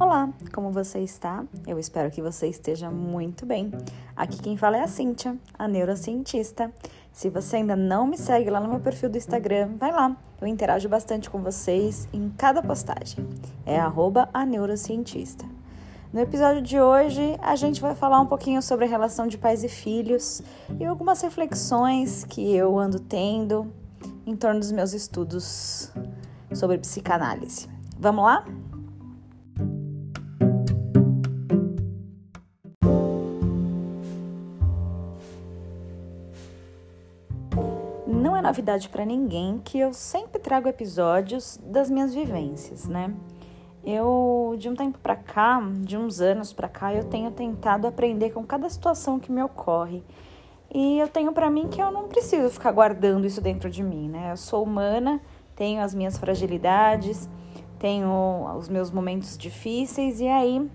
Olá, 0.00 0.32
como 0.52 0.70
você 0.70 1.00
está? 1.00 1.44
Eu 1.66 1.76
espero 1.76 2.08
que 2.08 2.22
você 2.22 2.46
esteja 2.46 2.88
muito 2.88 3.44
bem. 3.44 3.72
Aqui 4.14 4.40
quem 4.40 4.56
fala 4.56 4.76
é 4.76 4.82
a 4.82 4.86
Cíntia, 4.86 5.36
a 5.58 5.66
neurocientista. 5.66 6.72
Se 7.12 7.28
você 7.28 7.56
ainda 7.56 7.74
não 7.74 8.06
me 8.06 8.16
segue 8.16 8.48
lá 8.48 8.60
no 8.60 8.68
meu 8.68 8.78
perfil 8.78 9.10
do 9.10 9.18
Instagram, 9.18 9.70
vai 9.76 9.90
lá. 9.90 10.16
Eu 10.40 10.46
interajo 10.46 10.88
bastante 10.88 11.28
com 11.28 11.42
vocês 11.42 12.08
em 12.12 12.30
cada 12.30 12.62
postagem. 12.62 13.28
É 13.66 13.76
arroba 13.76 14.28
a 14.32 14.46
neurocientista. 14.46 15.44
No 16.12 16.20
episódio 16.20 16.62
de 16.62 16.80
hoje, 16.80 17.36
a 17.42 17.56
gente 17.56 17.80
vai 17.80 17.96
falar 17.96 18.20
um 18.20 18.26
pouquinho 18.26 18.62
sobre 18.62 18.84
a 18.84 18.88
relação 18.88 19.26
de 19.26 19.36
pais 19.36 19.64
e 19.64 19.68
filhos 19.68 20.40
e 20.78 20.84
algumas 20.84 21.20
reflexões 21.22 22.22
que 22.22 22.54
eu 22.54 22.78
ando 22.78 23.00
tendo 23.00 23.66
em 24.24 24.36
torno 24.36 24.60
dos 24.60 24.70
meus 24.70 24.92
estudos 24.92 25.92
sobre 26.54 26.78
psicanálise. 26.78 27.68
Vamos 27.98 28.24
lá? 28.24 28.44
Novidade 38.48 38.88
para 38.88 39.04
ninguém 39.04 39.60
que 39.62 39.78
eu 39.78 39.92
sempre 39.92 40.40
trago 40.40 40.68
episódios 40.68 41.60
das 41.62 41.90
minhas 41.90 42.14
vivências, 42.14 42.86
né? 42.86 43.14
Eu, 43.84 44.56
de 44.58 44.68
um 44.68 44.74
tempo 44.74 44.98
para 44.98 45.16
cá, 45.16 45.62
de 45.82 45.96
uns 45.96 46.20
anos 46.20 46.52
para 46.52 46.68
cá, 46.68 46.92
eu 46.92 47.04
tenho 47.04 47.30
tentado 47.30 47.86
aprender 47.86 48.30
com 48.30 48.44
cada 48.44 48.68
situação 48.68 49.20
que 49.20 49.30
me 49.30 49.42
ocorre. 49.42 50.02
E 50.74 50.98
eu 50.98 51.08
tenho 51.08 51.32
para 51.32 51.50
mim 51.50 51.68
que 51.68 51.80
eu 51.80 51.90
não 51.90 52.08
preciso 52.08 52.50
ficar 52.50 52.72
guardando 52.72 53.26
isso 53.26 53.40
dentro 53.40 53.70
de 53.70 53.82
mim, 53.82 54.08
né? 54.08 54.32
Eu 54.32 54.36
sou 54.36 54.62
humana, 54.62 55.20
tenho 55.54 55.80
as 55.80 55.94
minhas 55.94 56.18
fragilidades, 56.18 57.28
tenho 57.78 58.46
os 58.58 58.68
meus 58.68 58.90
momentos 58.90 59.38
difíceis 59.38 60.20
e 60.20 60.28
aí 60.28 60.68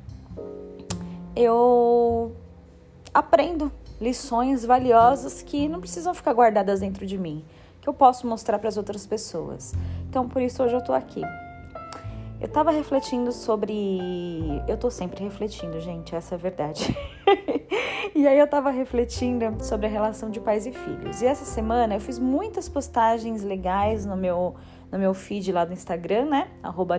eu 1.35 2.35
aprendo 3.13 3.71
lições 4.01 4.66
valiosas 4.66 5.41
que 5.41 5.69
não 5.69 5.79
precisam 5.79 6.13
ficar 6.13 6.33
guardadas 6.33 6.79
dentro 6.79 7.05
de 7.05 7.17
mim, 7.17 7.44
que 7.83 7.89
eu 7.89 7.93
posso 7.93 8.25
mostrar 8.25 8.57
para 8.59 8.69
as 8.69 8.77
outras 8.77 9.05
pessoas. 9.05 9.73
Então, 10.09 10.27
por 10.27 10.41
isso 10.41 10.63
hoje 10.63 10.73
eu 10.73 10.81
tô 10.81 10.93
aqui. 10.93 11.21
Eu 12.39 12.47
tava 12.47 12.71
refletindo 12.71 13.29
sobre. 13.33 13.99
Eu 14.69 14.77
tô 14.77 14.89
sempre 14.89 15.21
refletindo, 15.21 15.79
gente, 15.81 16.15
essa 16.15 16.33
é 16.33 16.37
a 16.37 16.39
verdade. 16.39 16.97
e 18.15 18.25
aí 18.25 18.39
eu 18.39 18.47
tava 18.47 18.69
refletindo 18.69 19.61
sobre 19.61 19.87
a 19.87 19.89
relação 19.89 20.29
de 20.29 20.39
pais 20.39 20.65
e 20.65 20.71
filhos. 20.71 21.21
E 21.21 21.25
essa 21.25 21.43
semana 21.43 21.95
eu 21.95 21.99
fiz 21.99 22.17
muitas 22.17 22.69
postagens 22.69 23.43
legais 23.43 24.05
no 24.05 24.15
meu, 24.15 24.55
no 24.89 24.97
meu 24.97 25.13
feed 25.13 25.51
lá 25.51 25.65
do 25.65 25.73
Instagram, 25.73 26.25
né? 26.25 26.47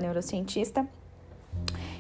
Neurocientista. 0.03 0.87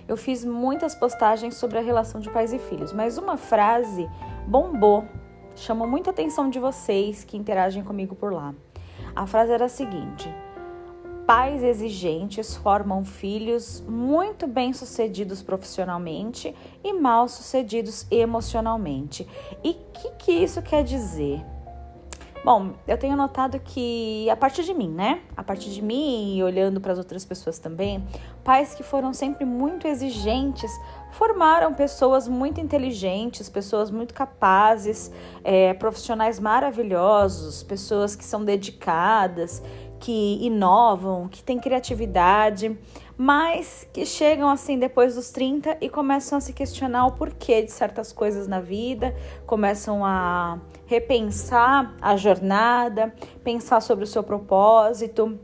Eu 0.06 0.16
fiz 0.18 0.44
muitas 0.44 0.94
postagens 0.94 1.55
sobre 1.55 1.78
a 1.78 1.82
relação 1.82 2.20
de 2.20 2.28
pais 2.28 2.52
e 2.52 2.58
filhos, 2.58 2.92
mas 2.92 3.16
uma 3.16 3.38
frase 3.38 4.06
bombou, 4.46 5.05
chamou 5.56 5.88
muita 5.88 6.10
atenção 6.10 6.50
de 6.50 6.58
vocês 6.58 7.24
que 7.24 7.38
interagem 7.38 7.82
comigo 7.82 8.14
por 8.14 8.30
lá. 8.30 8.55
A 9.15 9.27
frase 9.27 9.53
era 9.53 9.67
a 9.67 9.69
seguinte: 9.69 10.29
Pais 11.27 11.62
exigentes 11.62 12.55
formam 12.57 13.03
filhos 13.03 13.83
muito 13.89 14.47
bem-sucedidos 14.47 15.43
profissionalmente 15.43 16.55
e 16.83 16.93
mal-sucedidos 16.93 18.07
emocionalmente. 18.11 19.27
E 19.62 19.70
o 19.70 19.75
que, 19.92 20.11
que 20.19 20.33
isso 20.33 20.61
quer 20.61 20.85
dizer? 20.85 21.42
Bom, 22.45 22.75
eu 22.87 22.98
tenho 22.98 23.17
notado 23.17 23.59
que 23.59 24.29
a 24.29 24.37
partir 24.37 24.65
de 24.65 24.75
mim, 24.75 24.91
né? 24.91 25.23
A 25.35 25.42
partir 25.42 25.70
de 25.70 25.81
mim 25.81 26.37
e 26.37 26.42
olhando 26.42 26.79
para 26.79 26.92
as 26.92 26.98
outras 26.98 27.25
pessoas 27.25 27.59
também, 27.59 28.07
pais 28.45 28.75
que 28.75 28.83
foram 28.83 29.15
sempre 29.15 29.47
muito 29.47 29.89
exigentes 29.89 30.70
formaram 31.15 31.73
pessoas 31.73 32.27
muito 32.29 32.61
inteligentes, 32.61 33.48
pessoas 33.48 33.91
muito 33.91 34.13
capazes, 34.13 35.11
é, 35.42 35.73
profissionais 35.75 36.41
maravilhosos, 36.41 37.63
pessoas 37.63 38.14
que 38.17 38.25
são 38.25 38.45
dedicadas 38.45 39.63
que 40.01 40.39
inovam, 40.45 41.29
que 41.29 41.42
têm 41.42 41.58
criatividade, 41.58 42.79
mas 43.17 43.89
que 43.91 44.05
chegam 44.05 44.51
assim 44.51 44.79
depois 44.79 45.14
dos 45.14 45.30
30 45.30 45.79
e 45.80 45.89
começam 45.89 46.36
a 46.36 46.41
se 46.42 46.53
questionar 46.53 47.07
o 47.07 47.13
porquê 47.13 47.63
de 47.63 47.73
certas 47.73 48.13
coisas 48.13 48.47
na 48.47 48.61
vida, 48.61 49.17
começam 49.47 50.05
a 50.05 50.58
repensar 50.85 51.97
a 52.03 52.17
jornada, 52.17 53.14
pensar 53.42 53.80
sobre 53.80 54.05
o 54.05 54.07
seu 54.07 54.23
propósito. 54.23 55.39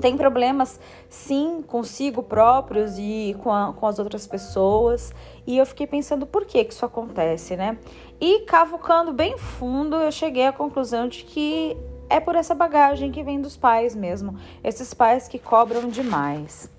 Tem 0.00 0.16
problemas, 0.16 0.78
sim, 1.08 1.62
consigo 1.66 2.22
próprios 2.22 2.98
e 2.98 3.36
com, 3.42 3.52
a, 3.52 3.72
com 3.72 3.86
as 3.86 3.98
outras 3.98 4.26
pessoas. 4.26 5.12
E 5.46 5.56
eu 5.58 5.66
fiquei 5.66 5.86
pensando 5.86 6.26
por 6.26 6.44
que, 6.44 6.64
que 6.64 6.72
isso 6.72 6.84
acontece, 6.84 7.56
né? 7.56 7.78
E 8.20 8.40
cavucando 8.40 9.12
bem 9.12 9.38
fundo, 9.38 9.96
eu 9.96 10.12
cheguei 10.12 10.46
à 10.46 10.52
conclusão 10.52 11.08
de 11.08 11.24
que 11.24 11.76
é 12.08 12.18
por 12.18 12.34
essa 12.34 12.54
bagagem 12.54 13.10
que 13.10 13.22
vem 13.22 13.40
dos 13.40 13.56
pais 13.56 13.94
mesmo, 13.94 14.36
esses 14.62 14.92
pais 14.92 15.28
que 15.28 15.38
cobram 15.38 15.88
demais. 15.88 16.70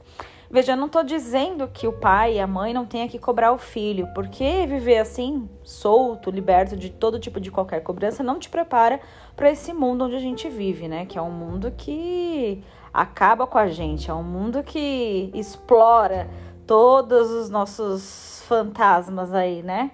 Veja, 0.54 0.74
eu 0.74 0.78
não 0.78 0.88
estou 0.88 1.02
dizendo 1.02 1.66
que 1.70 1.88
o 1.88 1.94
pai 1.94 2.36
e 2.36 2.40
a 2.42 2.46
mãe 2.46 2.74
não 2.74 2.86
tenha 2.86 3.08
que 3.08 3.18
cobrar 3.18 3.54
o 3.54 3.58
filho, 3.58 4.10
porque 4.14 4.68
viver 4.68 4.98
assim, 4.98 5.50
solto, 5.64 6.30
liberto 6.30 6.76
de 6.76 6.90
todo 6.90 7.18
tipo 7.18 7.40
de 7.40 7.50
qualquer 7.50 7.82
cobrança, 7.82 8.22
não 8.22 8.38
te 8.38 8.50
prepara 8.50 9.00
para 9.34 9.50
esse 9.50 9.72
mundo 9.72 10.04
onde 10.04 10.16
a 10.18 10.20
gente 10.20 10.50
vive, 10.50 10.90
né? 10.90 11.06
Que 11.06 11.18
é 11.18 11.22
um 11.22 11.32
mundo 11.32 11.72
que 11.72 12.62
acaba 12.94 13.48
com 13.48 13.58
a 13.58 13.68
gente, 13.68 14.10
é 14.10 14.14
um 14.14 14.24
mundo 14.24 14.64
que 14.64 15.32
explora 15.34 16.30
todos 16.68 17.30
os 17.32 17.50
nossos 17.50 18.44
fantasmas 18.48 19.34
aí, 19.34 19.62
né? 19.64 19.92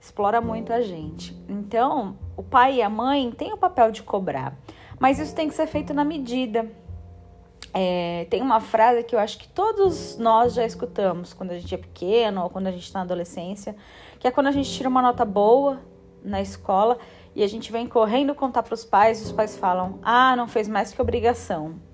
Explora 0.00 0.40
muito 0.40 0.72
a 0.72 0.80
gente. 0.80 1.36
Então, 1.48 2.16
o 2.36 2.42
pai 2.42 2.76
e 2.76 2.82
a 2.82 2.88
mãe 2.88 3.30
têm 3.30 3.52
o 3.52 3.56
papel 3.56 3.90
de 3.92 4.02
cobrar. 4.02 4.56
Mas 4.98 5.18
isso 5.18 5.34
tem 5.34 5.48
que 5.48 5.54
ser 5.54 5.66
feito 5.66 5.92
na 5.92 6.04
medida. 6.04 6.70
É, 7.72 8.26
tem 8.30 8.42
uma 8.42 8.60
frase 8.60 9.04
que 9.04 9.14
eu 9.14 9.18
acho 9.18 9.38
que 9.38 9.48
todos 9.48 10.18
nós 10.18 10.54
já 10.54 10.64
escutamos 10.64 11.32
quando 11.32 11.52
a 11.52 11.58
gente 11.58 11.74
é 11.74 11.78
pequeno 11.78 12.42
ou 12.42 12.50
quando 12.50 12.66
a 12.66 12.70
gente 12.72 12.82
está 12.82 12.98
na 12.98 13.04
adolescência, 13.04 13.76
que 14.18 14.26
é 14.26 14.30
quando 14.30 14.48
a 14.48 14.52
gente 14.52 14.70
tira 14.70 14.88
uma 14.88 15.02
nota 15.02 15.24
boa 15.24 15.80
na 16.24 16.40
escola 16.40 16.98
e 17.34 17.44
a 17.44 17.46
gente 17.46 17.70
vem 17.70 17.86
correndo 17.86 18.34
contar 18.34 18.62
para 18.62 18.74
os 18.74 18.84
pais 18.84 19.20
e 19.20 19.24
os 19.24 19.32
pais 19.32 19.56
falam: 19.56 19.98
Ah, 20.02 20.34
não 20.36 20.48
fez 20.48 20.66
mais 20.68 20.92
que 20.92 21.00
obrigação. 21.00 21.89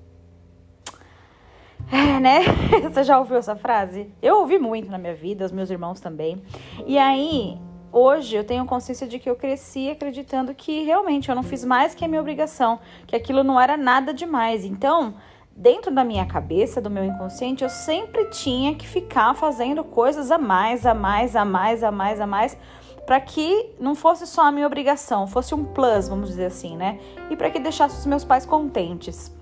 É, 1.91 2.21
né? 2.21 2.41
Você 2.83 3.05
já 3.05 3.19
ouviu 3.19 3.37
essa 3.37 3.57
frase? 3.57 4.13
Eu 4.21 4.41
ouvi 4.41 4.59
muito 4.59 4.91
na 4.91 4.99
minha 4.99 5.15
vida, 5.15 5.45
os 5.45 5.53
meus 5.53 5.71
irmãos 5.71 6.01
também. 6.01 6.43
E 6.87 6.99
aí, 6.99 7.59
Hoje 7.99 8.37
eu 8.37 8.45
tenho 8.45 8.67
consciência 8.67 9.07
de 9.07 9.19
que 9.19 9.31
eu 9.31 9.37
cresci 9.37 9.89
acreditando 9.89 10.55
que 10.55 10.83
realmente 10.83 11.31
eu 11.31 11.35
não 11.35 11.43
fiz 11.43 11.65
mais 11.65 11.95
que 11.95 12.05
a 12.05 12.09
minha 12.09 12.21
obrigação, 12.21 12.79
que 13.07 13.17
aquilo 13.17 13.43
não 13.43 13.59
era 13.59 13.75
nada 13.75 14.13
demais. 14.13 14.67
Então, 14.67 15.15
dentro 15.57 15.91
da 15.91 16.05
minha 16.05 16.27
cabeça, 16.27 16.79
do 16.79 16.91
meu 16.91 17.03
inconsciente, 17.05 17.65
eu 17.65 17.71
sempre 17.71 18.27
tinha 18.27 18.75
que 18.75 18.87
ficar 18.87 19.35
fazendo 19.35 19.83
coisas 19.83 20.31
a 20.31 20.37
mais, 20.37 20.85
a 20.85 20.93
mais, 20.93 21.35
a 21.35 21.43
mais, 21.43 21.83
a 21.83 21.91
mais, 21.91 22.21
a 22.21 22.27
mais, 22.27 22.59
para 23.07 23.19
que 23.19 23.71
não 23.81 23.95
fosse 23.95 24.27
só 24.27 24.43
a 24.43 24.53
minha 24.53 24.67
obrigação, 24.67 25.27
fosse 25.27 25.55
um 25.55 25.65
plus, 25.65 26.07
vamos 26.07 26.29
dizer 26.29 26.47
assim, 26.47 26.77
né? 26.77 26.99
E 27.31 27.37
para 27.37 27.51
que 27.51 27.59
deixasse 27.59 27.99
os 27.99 28.05
meus 28.05 28.25
pais 28.25 28.45
contentes. 28.45 29.35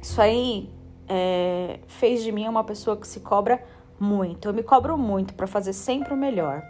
Isso 0.00 0.20
aí 0.20 0.70
é, 1.08 1.80
fez 1.86 2.22
de 2.22 2.32
mim 2.32 2.48
uma 2.48 2.64
pessoa 2.64 2.96
que 2.96 3.06
se 3.06 3.20
cobra 3.20 3.62
muito. 3.98 4.48
Eu 4.48 4.54
me 4.54 4.62
cobro 4.62 4.96
muito 4.96 5.34
para 5.34 5.46
fazer 5.46 5.72
sempre 5.72 6.12
o 6.12 6.16
melhor. 6.16 6.62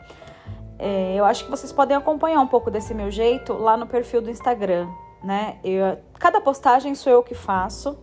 É, 0.79 1.15
eu 1.15 1.25
acho 1.25 1.45
que 1.45 1.51
vocês 1.51 1.73
podem 1.73 1.97
acompanhar 1.97 2.41
um 2.41 2.47
pouco 2.47 2.71
desse 2.71 2.93
meu 2.93 3.11
jeito 3.11 3.53
lá 3.53 3.77
no 3.77 3.87
perfil 3.87 4.21
do 4.21 4.31
Instagram, 4.31 4.89
né? 5.23 5.59
Eu, 5.63 5.99
cada 6.19 6.41
postagem 6.41 6.95
sou 6.95 7.13
eu 7.13 7.23
que 7.23 7.35
faço, 7.35 7.97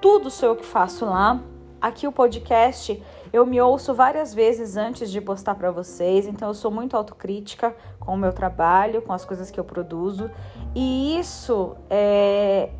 tudo 0.00 0.30
sou 0.30 0.50
eu 0.50 0.56
que 0.56 0.64
faço 0.64 1.04
lá. 1.04 1.40
Aqui 1.80 2.08
o 2.08 2.12
podcast 2.12 3.00
eu 3.32 3.44
me 3.44 3.60
ouço 3.60 3.94
várias 3.94 4.32
vezes 4.32 4.76
antes 4.76 5.10
de 5.10 5.20
postar 5.20 5.54
para 5.54 5.70
vocês, 5.70 6.26
então 6.26 6.48
eu 6.48 6.54
sou 6.54 6.70
muito 6.70 6.96
autocrítica 6.96 7.76
com 8.00 8.14
o 8.14 8.16
meu 8.16 8.32
trabalho, 8.32 9.02
com 9.02 9.12
as 9.12 9.24
coisas 9.24 9.50
que 9.50 9.60
eu 9.60 9.64
produzo, 9.64 10.30
e 10.74 11.18
isso 11.18 11.76
é, 11.90 12.70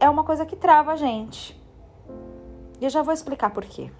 é 0.00 0.10
uma 0.10 0.24
coisa 0.24 0.44
que 0.44 0.56
trava 0.56 0.92
a 0.92 0.96
gente. 0.96 1.61
E 2.82 2.84
eu 2.84 2.90
já 2.90 3.00
vou 3.00 3.14
explicar 3.14 3.50
por 3.50 3.64
quê. 3.64 3.92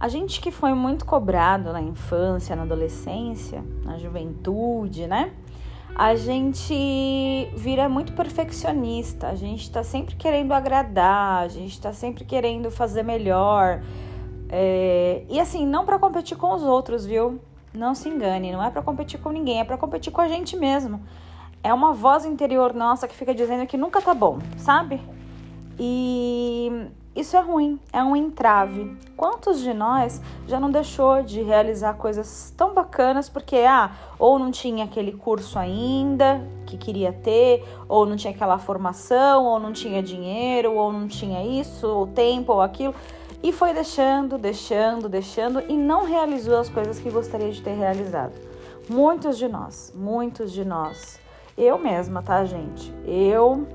A 0.00 0.08
gente 0.08 0.40
que 0.40 0.50
foi 0.50 0.72
muito 0.72 1.04
cobrado 1.04 1.74
na 1.74 1.82
infância, 1.82 2.56
na 2.56 2.62
adolescência, 2.62 3.62
na 3.84 3.98
juventude, 3.98 5.06
né? 5.06 5.34
A 5.94 6.14
gente 6.14 7.50
vira 7.54 7.86
muito 7.86 8.14
perfeccionista, 8.14 9.28
a 9.28 9.34
gente 9.34 9.70
tá 9.70 9.82
sempre 9.82 10.16
querendo 10.16 10.52
agradar, 10.52 11.42
a 11.42 11.48
gente 11.48 11.78
tá 11.78 11.92
sempre 11.92 12.24
querendo 12.24 12.70
fazer 12.70 13.02
melhor. 13.02 13.82
É... 14.48 15.24
E 15.28 15.38
assim, 15.40 15.66
não 15.66 15.84
para 15.84 15.98
competir 15.98 16.36
com 16.36 16.52
os 16.54 16.62
outros, 16.62 17.04
viu? 17.04 17.40
Não 17.74 17.94
se 17.94 18.08
engane, 18.08 18.52
não 18.52 18.62
é 18.62 18.70
para 18.70 18.82
competir 18.82 19.20
com 19.20 19.30
ninguém, 19.30 19.60
é 19.60 19.64
para 19.64 19.76
competir 19.76 20.12
com 20.12 20.20
a 20.20 20.28
gente 20.28 20.56
mesmo. 20.56 21.00
É 21.62 21.72
uma 21.72 21.92
voz 21.92 22.24
interior 22.24 22.72
nossa 22.72 23.06
que 23.06 23.14
fica 23.14 23.34
dizendo 23.34 23.66
que 23.66 23.76
nunca 23.76 24.00
tá 24.00 24.14
bom, 24.14 24.38
sabe? 24.56 25.00
E 25.78 26.88
isso 27.18 27.36
é 27.36 27.40
ruim, 27.40 27.80
é 27.92 28.02
um 28.02 28.14
entrave. 28.14 28.96
Quantos 29.16 29.60
de 29.60 29.74
nós 29.74 30.22
já 30.46 30.60
não 30.60 30.70
deixou 30.70 31.20
de 31.20 31.42
realizar 31.42 31.94
coisas 31.94 32.54
tão 32.56 32.72
bacanas 32.72 33.28
porque 33.28 33.56
ah, 33.56 33.90
ou 34.20 34.38
não 34.38 34.52
tinha 34.52 34.84
aquele 34.84 35.10
curso 35.10 35.58
ainda 35.58 36.40
que 36.64 36.76
queria 36.76 37.12
ter, 37.12 37.64
ou 37.88 38.06
não 38.06 38.14
tinha 38.14 38.32
aquela 38.32 38.56
formação, 38.58 39.44
ou 39.46 39.58
não 39.58 39.72
tinha 39.72 40.00
dinheiro, 40.00 40.74
ou 40.74 40.92
não 40.92 41.08
tinha 41.08 41.44
isso, 41.60 41.88
ou 41.88 42.06
tempo, 42.06 42.52
ou 42.52 42.62
aquilo, 42.62 42.94
e 43.42 43.52
foi 43.52 43.72
deixando, 43.72 44.36
deixando, 44.36 45.08
deixando 45.08 45.62
e 45.68 45.76
não 45.76 46.04
realizou 46.04 46.58
as 46.58 46.68
coisas 46.68 46.98
que 46.98 47.10
gostaria 47.10 47.50
de 47.50 47.62
ter 47.62 47.74
realizado. 47.74 48.32
Muitos 48.88 49.38
de 49.38 49.48
nós, 49.48 49.92
muitos 49.94 50.52
de 50.52 50.64
nós. 50.64 51.20
Eu 51.56 51.78
mesma, 51.78 52.22
tá, 52.22 52.44
gente? 52.44 52.92
Eu 53.04 53.66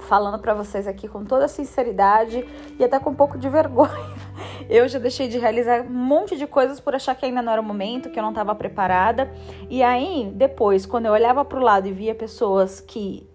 falando 0.00 0.38
para 0.40 0.54
vocês 0.54 0.86
aqui 0.86 1.06
com 1.06 1.24
toda 1.24 1.46
sinceridade 1.46 2.44
e 2.78 2.84
até 2.84 2.98
com 2.98 3.10
um 3.10 3.14
pouco 3.14 3.38
de 3.38 3.48
vergonha. 3.48 3.90
Eu 4.68 4.88
já 4.88 4.98
deixei 4.98 5.28
de 5.28 5.38
realizar 5.38 5.82
um 5.82 5.88
monte 5.88 6.36
de 6.36 6.46
coisas 6.46 6.80
por 6.80 6.94
achar 6.94 7.14
que 7.14 7.24
ainda 7.24 7.42
não 7.42 7.52
era 7.52 7.60
o 7.60 7.64
momento, 7.64 8.10
que 8.10 8.18
eu 8.18 8.22
não 8.22 8.30
estava 8.30 8.54
preparada. 8.54 9.28
E 9.68 9.82
aí, 9.82 10.30
depois, 10.34 10.86
quando 10.86 11.06
eu 11.06 11.12
olhava 11.12 11.44
para 11.44 11.58
o 11.58 11.62
lado 11.62 11.88
e 11.88 11.92
via 11.92 12.14
pessoas 12.14 12.80
que 12.80 13.28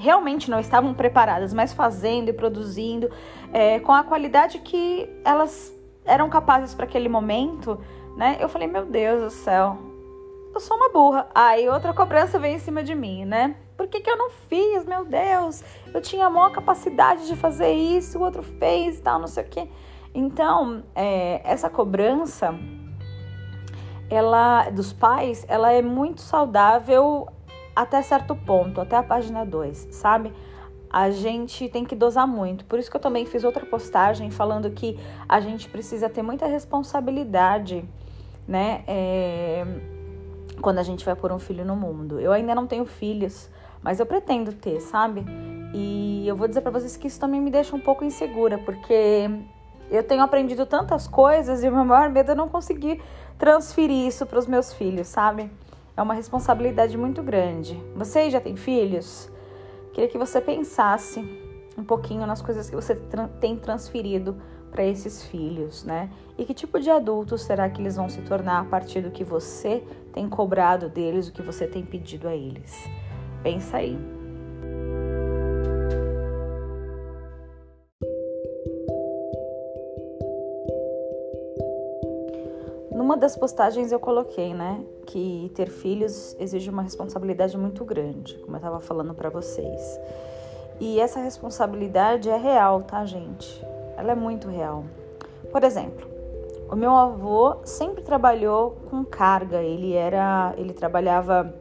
realmente 0.00 0.50
não 0.50 0.58
estavam 0.58 0.94
preparadas, 0.94 1.52
mas 1.52 1.72
fazendo 1.72 2.30
e 2.30 2.32
produzindo 2.32 3.10
é, 3.52 3.78
com 3.80 3.92
a 3.92 4.02
qualidade 4.02 4.58
que 4.60 5.08
elas 5.24 5.72
eram 6.04 6.28
capazes 6.30 6.74
para 6.74 6.86
aquele 6.86 7.08
momento, 7.08 7.78
né? 8.16 8.38
Eu 8.40 8.48
falei, 8.48 8.66
meu 8.66 8.86
Deus 8.86 9.22
do 9.22 9.30
céu, 9.30 9.76
eu 10.52 10.58
sou 10.58 10.76
uma 10.76 10.88
burra. 10.88 11.28
Aí 11.34 11.68
outra 11.68 11.92
cobrança 11.92 12.38
veio 12.38 12.56
em 12.56 12.58
cima 12.58 12.82
de 12.82 12.94
mim, 12.94 13.24
né? 13.24 13.56
Por 13.76 13.86
que, 13.86 14.00
que 14.00 14.10
eu 14.10 14.16
não 14.16 14.30
fiz? 14.30 14.84
Meu 14.84 15.04
Deus, 15.04 15.62
eu 15.92 16.00
tinha 16.00 16.26
a 16.26 16.30
maior 16.30 16.50
capacidade 16.50 17.26
de 17.26 17.36
fazer 17.36 17.72
isso, 17.72 18.18
o 18.18 18.22
outro 18.22 18.42
fez 18.42 18.98
e 18.98 19.02
tal, 19.02 19.18
não 19.18 19.26
sei 19.26 19.44
o 19.44 19.48
quê. 19.48 19.68
Então, 20.14 20.82
é, 20.94 21.40
essa 21.44 21.70
cobrança, 21.70 22.54
ela 24.08 24.68
dos 24.70 24.92
pais, 24.92 25.44
ela 25.48 25.72
é 25.72 25.80
muito 25.80 26.20
saudável 26.20 27.28
até 27.80 28.02
certo 28.02 28.36
ponto, 28.36 28.80
até 28.80 28.96
a 28.96 29.02
página 29.02 29.44
2, 29.44 29.88
sabe? 29.90 30.32
A 30.90 31.10
gente 31.10 31.68
tem 31.68 31.84
que 31.84 31.94
dosar 31.94 32.26
muito. 32.26 32.64
Por 32.64 32.78
isso 32.78 32.90
que 32.90 32.96
eu 32.96 33.00
também 33.00 33.24
fiz 33.24 33.42
outra 33.42 33.64
postagem 33.64 34.30
falando 34.30 34.70
que 34.70 34.98
a 35.28 35.40
gente 35.40 35.68
precisa 35.68 36.08
ter 36.08 36.22
muita 36.22 36.46
responsabilidade, 36.46 37.84
né? 38.46 38.82
É, 38.86 39.64
quando 40.60 40.78
a 40.78 40.82
gente 40.82 41.04
vai 41.04 41.16
pôr 41.16 41.32
um 41.32 41.38
filho 41.38 41.64
no 41.64 41.74
mundo. 41.74 42.20
Eu 42.20 42.32
ainda 42.32 42.54
não 42.54 42.66
tenho 42.66 42.84
filhos, 42.84 43.48
mas 43.82 43.98
eu 43.98 44.04
pretendo 44.04 44.52
ter, 44.52 44.80
sabe? 44.80 45.24
E 45.72 46.26
eu 46.26 46.36
vou 46.36 46.46
dizer 46.46 46.60
para 46.60 46.72
vocês 46.72 46.96
que 46.96 47.06
isso 47.06 47.18
também 47.18 47.40
me 47.40 47.50
deixa 47.50 47.74
um 47.74 47.80
pouco 47.80 48.04
insegura, 48.04 48.58
porque 48.58 49.30
eu 49.90 50.02
tenho 50.02 50.22
aprendido 50.22 50.66
tantas 50.66 51.08
coisas 51.08 51.64
e 51.64 51.68
o 51.68 51.72
meu 51.72 51.84
maior 51.84 52.10
medo 52.10 52.32
é 52.32 52.34
não 52.34 52.48
conseguir 52.48 53.00
transferir 53.38 54.06
isso 54.06 54.26
para 54.26 54.38
os 54.38 54.46
meus 54.46 54.74
filhos, 54.74 55.06
sabe? 55.06 55.50
É 55.96 56.02
uma 56.02 56.14
responsabilidade 56.14 56.96
muito 56.96 57.22
grande. 57.22 57.80
Vocês 57.94 58.32
já 58.32 58.40
têm 58.40 58.56
filhos? 58.56 59.30
Queria 59.92 60.08
que 60.08 60.18
você 60.18 60.40
pensasse 60.40 61.20
um 61.76 61.84
pouquinho 61.84 62.26
nas 62.26 62.40
coisas 62.40 62.68
que 62.68 62.76
você 62.76 62.94
tem 63.40 63.56
transferido 63.56 64.36
para 64.70 64.84
esses 64.84 65.24
filhos, 65.24 65.84
né? 65.84 66.10
E 66.38 66.44
que 66.44 66.54
tipo 66.54 66.78
de 66.78 66.90
adulto 66.90 67.36
será 67.36 67.68
que 67.68 67.82
eles 67.82 67.96
vão 67.96 68.08
se 68.08 68.22
tornar 68.22 68.60
a 68.60 68.64
partir 68.64 69.00
do 69.00 69.10
que 69.10 69.24
você 69.24 69.82
tem 70.12 70.28
cobrado 70.28 70.88
deles, 70.88 71.28
o 71.28 71.32
que 71.32 71.42
você 71.42 71.66
tem 71.66 71.84
pedido 71.84 72.28
a 72.28 72.34
eles? 72.34 72.88
Pensa 73.42 73.78
aí. 73.78 74.19
Numa 83.10 83.18
das 83.18 83.36
postagens 83.36 83.90
eu 83.90 83.98
coloquei, 83.98 84.54
né, 84.54 84.84
que 85.04 85.50
ter 85.56 85.68
filhos 85.68 86.36
exige 86.38 86.70
uma 86.70 86.82
responsabilidade 86.82 87.58
muito 87.58 87.84
grande, 87.84 88.38
como 88.38 88.52
eu 88.52 88.58
estava 88.58 88.78
falando 88.78 89.12
para 89.14 89.28
vocês. 89.28 90.00
E 90.78 91.00
essa 91.00 91.18
responsabilidade 91.18 92.30
é 92.30 92.36
real, 92.36 92.82
tá, 92.82 93.04
gente? 93.04 93.66
Ela 93.96 94.12
é 94.12 94.14
muito 94.14 94.46
real. 94.46 94.84
Por 95.50 95.64
exemplo, 95.64 96.08
o 96.70 96.76
meu 96.76 96.94
avô 96.94 97.56
sempre 97.64 98.00
trabalhou 98.00 98.76
com 98.88 99.04
carga. 99.04 99.60
Ele 99.60 99.92
era, 99.92 100.54
ele 100.56 100.72
trabalhava 100.72 101.52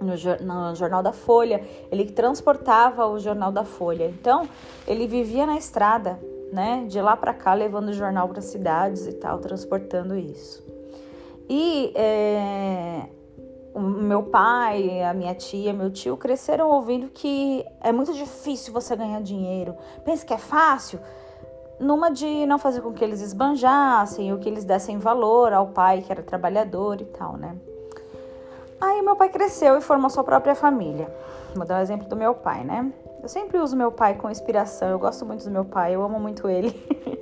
no, 0.00 0.12
no, 0.46 0.74
Jornal 0.76 1.02
da 1.02 1.12
Folha, 1.12 1.64
ele 1.90 2.12
transportava 2.12 3.08
o 3.08 3.18
Jornal 3.18 3.50
da 3.50 3.64
Folha. 3.64 4.04
Então, 4.04 4.48
ele 4.86 5.08
vivia 5.08 5.46
na 5.46 5.56
estrada, 5.56 6.16
né, 6.52 6.84
de 6.86 7.02
lá 7.02 7.16
para 7.16 7.34
cá, 7.34 7.54
levando 7.54 7.88
o 7.88 7.92
jornal 7.92 8.28
para 8.28 8.40
cidades 8.40 9.04
e 9.08 9.14
tal, 9.14 9.40
transportando 9.40 10.16
isso. 10.16 10.65
E 11.48 11.92
é, 11.94 13.06
o 13.74 13.80
meu 13.80 14.22
pai, 14.22 15.02
a 15.02 15.12
minha 15.12 15.34
tia, 15.34 15.72
meu 15.72 15.90
tio 15.90 16.16
cresceram 16.16 16.70
ouvindo 16.70 17.08
que 17.08 17.64
é 17.82 17.92
muito 17.92 18.12
difícil 18.14 18.72
você 18.72 18.96
ganhar 18.96 19.20
dinheiro. 19.20 19.76
Pensa 20.04 20.24
que 20.24 20.32
é 20.32 20.38
fácil? 20.38 20.98
Numa 21.78 22.10
de 22.10 22.46
não 22.46 22.58
fazer 22.58 22.80
com 22.80 22.92
que 22.92 23.04
eles 23.04 23.20
esbanjassem 23.20 24.32
ou 24.32 24.38
que 24.38 24.48
eles 24.48 24.64
dessem 24.64 24.98
valor 24.98 25.52
ao 25.52 25.68
pai 25.68 26.00
que 26.00 26.10
era 26.10 26.22
trabalhador 26.22 27.00
e 27.00 27.04
tal, 27.04 27.36
né? 27.36 27.54
Aí 28.80 29.02
meu 29.02 29.14
pai 29.14 29.28
cresceu 29.28 29.76
e 29.76 29.80
formou 29.80 30.08
sua 30.10 30.24
própria 30.24 30.54
família. 30.54 31.14
Vou 31.54 31.66
dar 31.66 31.76
o 31.76 31.78
um 31.78 31.82
exemplo 31.82 32.08
do 32.08 32.16
meu 32.16 32.34
pai, 32.34 32.64
né? 32.64 32.92
Eu 33.22 33.28
sempre 33.28 33.58
uso 33.58 33.76
meu 33.76 33.92
pai 33.92 34.14
com 34.14 34.30
inspiração. 34.30 34.88
Eu 34.88 34.98
gosto 34.98 35.26
muito 35.26 35.44
do 35.44 35.50
meu 35.50 35.64
pai, 35.64 35.94
eu 35.94 36.02
amo 36.02 36.18
muito 36.18 36.48
ele. 36.48 36.70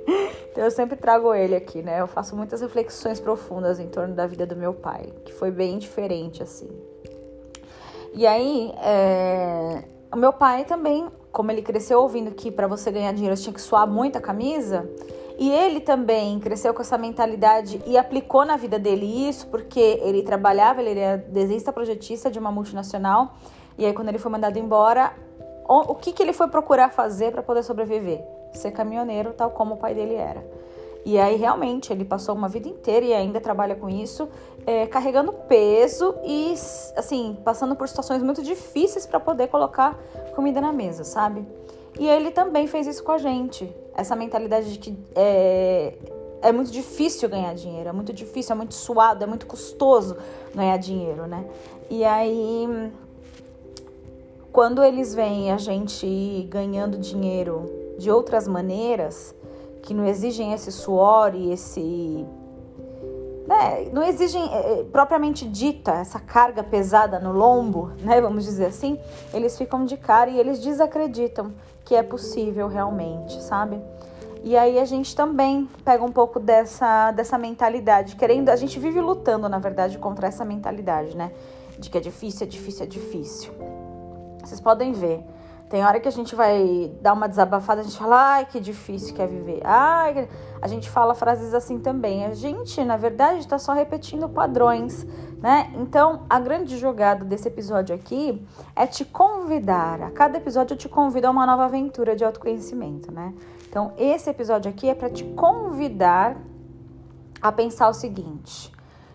então 0.51 0.63
eu 0.63 0.71
sempre 0.71 0.95
trago 0.95 1.33
ele 1.33 1.55
aqui, 1.55 1.81
né? 1.81 2.01
Eu 2.01 2.07
faço 2.07 2.35
muitas 2.35 2.61
reflexões 2.61 3.19
profundas 3.19 3.79
em 3.79 3.87
torno 3.87 4.13
da 4.13 4.27
vida 4.27 4.45
do 4.45 4.55
meu 4.55 4.73
pai, 4.73 5.13
que 5.25 5.33
foi 5.33 5.51
bem 5.51 5.77
diferente 5.77 6.43
assim. 6.43 6.69
E 8.13 8.25
aí, 8.25 8.73
é... 8.81 9.83
o 10.11 10.17
meu 10.17 10.31
pai 10.31 10.63
também, 10.63 11.07
como 11.31 11.51
ele 11.51 11.61
cresceu 11.61 11.99
ouvindo 12.01 12.31
que 12.31 12.49
para 12.49 12.67
você 12.67 12.89
ganhar 12.91 13.11
dinheiro 13.11 13.35
você 13.35 13.43
tinha 13.43 13.53
que 13.53 13.61
suar 13.61 13.85
muita 13.85 14.21
camisa, 14.21 14.89
e 15.37 15.51
ele 15.51 15.81
também 15.81 16.39
cresceu 16.39 16.73
com 16.73 16.81
essa 16.81 16.97
mentalidade 16.97 17.81
e 17.85 17.97
aplicou 17.97 18.45
na 18.45 18.55
vida 18.55 18.79
dele 18.79 19.27
isso, 19.27 19.47
porque 19.47 19.99
ele 20.01 20.23
trabalhava, 20.23 20.81
ele 20.81 20.97
era 20.97 21.17
desenhista 21.17 21.73
projetista 21.73 22.31
de 22.31 22.39
uma 22.39 22.51
multinacional. 22.51 23.33
E 23.77 23.85
aí, 23.85 23.93
quando 23.93 24.07
ele 24.07 24.17
foi 24.17 24.31
mandado 24.31 24.57
embora, 24.57 25.13
o 25.67 25.95
que, 25.95 26.13
que 26.13 26.23
ele 26.23 26.31
foi 26.31 26.47
procurar 26.47 26.89
fazer 26.89 27.33
para 27.33 27.43
poder 27.43 27.63
sobreviver? 27.63 28.23
Ser 28.55 28.71
caminhoneiro, 28.71 29.33
tal 29.33 29.51
como 29.51 29.75
o 29.75 29.77
pai 29.77 29.93
dele 29.93 30.15
era. 30.15 30.43
E 31.05 31.19
aí, 31.19 31.35
realmente, 31.35 31.93
ele 31.93 32.03
passou 32.03 32.33
uma 32.33 32.49
vida 32.49 32.67
inteira 32.67 33.05
e 33.05 33.13
ainda 33.13 33.39
trabalha 33.39 33.75
com 33.75 33.87
isso, 33.87 34.27
é, 34.65 34.87
carregando 34.87 35.31
peso 35.31 36.15
e, 36.23 36.53
assim, 36.97 37.37
passando 37.45 37.75
por 37.75 37.87
situações 37.87 38.23
muito 38.23 38.41
difíceis 38.41 39.05
para 39.05 39.19
poder 39.19 39.47
colocar 39.49 39.99
comida 40.35 40.59
na 40.59 40.71
mesa, 40.71 41.03
sabe? 41.03 41.45
E 41.99 42.07
ele 42.07 42.31
também 42.31 42.65
fez 42.65 42.87
isso 42.87 43.03
com 43.03 43.11
a 43.11 43.19
gente. 43.19 43.71
Essa 43.95 44.15
mentalidade 44.15 44.73
de 44.73 44.79
que 44.79 44.97
é, 45.15 45.93
é 46.41 46.51
muito 46.51 46.71
difícil 46.71 47.29
ganhar 47.29 47.53
dinheiro, 47.53 47.87
é 47.87 47.93
muito 47.93 48.11
difícil, 48.11 48.53
é 48.53 48.55
muito 48.55 48.73
suado, 48.73 49.23
é 49.23 49.27
muito 49.27 49.45
custoso 49.45 50.17
ganhar 50.55 50.77
dinheiro, 50.77 51.27
né? 51.27 51.45
E 51.87 52.03
aí, 52.03 52.91
quando 54.51 54.83
eles 54.83 55.13
veem 55.13 55.51
a 55.51 55.57
gente 55.57 56.47
ganhando 56.49 56.97
dinheiro 56.97 57.84
de 57.97 58.11
outras 58.11 58.47
maneiras, 58.47 59.35
que 59.81 59.93
não 59.93 60.05
exigem 60.05 60.53
esse 60.53 60.71
suor 60.71 61.35
e 61.35 61.51
esse. 61.51 62.25
Né, 63.47 63.89
não 63.93 64.01
exigem 64.01 64.43
é, 64.51 64.83
propriamente 64.91 65.47
dita 65.47 65.91
essa 65.91 66.19
carga 66.19 66.63
pesada 66.63 67.19
no 67.19 67.31
lombo, 67.31 67.91
né, 68.01 68.19
vamos 68.19 68.43
dizer 68.43 68.65
assim, 68.65 68.99
eles 69.31 69.55
ficam 69.55 69.85
de 69.85 69.97
cara 69.97 70.31
e 70.31 70.39
eles 70.39 70.59
desacreditam 70.59 71.53
que 71.83 71.93
é 71.93 72.01
possível 72.01 72.67
realmente, 72.67 73.39
sabe? 73.43 73.79
E 74.43 74.55
aí 74.57 74.79
a 74.79 74.85
gente 74.85 75.15
também 75.15 75.69
pega 75.83 76.03
um 76.03 76.11
pouco 76.11 76.39
dessa, 76.39 77.11
dessa 77.11 77.37
mentalidade, 77.37 78.15
querendo, 78.15 78.49
a 78.49 78.55
gente 78.55 78.79
vive 78.79 78.99
lutando, 79.01 79.47
na 79.49 79.59
verdade, 79.59 79.97
contra 79.97 80.27
essa 80.27 80.43
mentalidade, 80.43 81.15
né? 81.15 81.31
De 81.79 81.89
que 81.89 81.97
é 81.97 82.01
difícil, 82.01 82.45
é 82.45 82.49
difícil, 82.49 82.83
é 82.83 82.87
difícil. 82.87 83.51
Vocês 84.43 84.61
podem 84.61 84.91
ver. 84.91 85.23
Tem 85.69 85.83
hora 85.83 85.99
que 85.99 86.07
a 86.07 86.11
gente 86.11 86.35
vai 86.35 86.91
dar 87.01 87.13
uma 87.13 87.27
desabafada, 87.27 87.81
a 87.81 87.83
gente 87.83 87.97
fala, 87.97 88.33
ai, 88.35 88.45
que 88.45 88.59
difícil 88.59 89.15
que 89.15 89.21
é 89.21 89.27
viver. 89.27 89.61
Ai, 89.63 90.29
a 90.61 90.67
gente 90.67 90.89
fala 90.89 91.15
frases 91.15 91.53
assim 91.53 91.79
também. 91.79 92.25
A 92.25 92.33
gente, 92.33 92.83
na 92.83 92.97
verdade, 92.97 93.39
está 93.39 93.57
só 93.57 93.73
repetindo 93.73 94.29
padrões 94.29 95.05
né? 95.45 95.71
Então, 95.75 96.23
a 96.27 96.39
grande 96.39 96.75
jogada 96.75 97.23
desse 97.23 97.47
episódio 97.47 97.93
aqui 97.93 98.43
é 98.75 98.87
te 98.87 99.05
convidar. 99.05 100.01
A 100.01 100.09
cada 100.09 100.37
episódio 100.37 100.73
eu 100.73 100.77
te 100.77 100.89
convido 100.89 101.27
a 101.27 101.29
uma 101.29 101.45
nova 101.45 101.65
aventura 101.65 102.15
de 102.15 102.25
autoconhecimento, 102.25 103.11
né? 103.11 103.31
Então, 103.69 103.93
esse 103.95 104.27
episódio 104.27 104.71
aqui 104.71 104.89
é 104.89 104.95
para 104.95 105.07
te 105.07 105.23
convidar 105.23 106.35
a 107.39 107.51
pensar 107.51 107.89
o 107.89 107.93
seguinte: 107.93 108.71